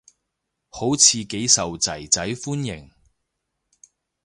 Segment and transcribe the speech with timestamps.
[0.69, 2.89] 好似幾受囝仔歡迎